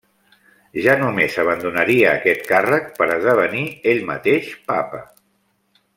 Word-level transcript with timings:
Ja 0.85 0.95
només 1.01 1.35
abandonaria 1.43 2.09
aquest 2.21 2.41
càrrec 2.53 2.89
per 2.97 3.09
esdevenir 3.19 3.65
ell 3.93 4.03
mateix 4.13 4.51
Papa. 4.73 5.03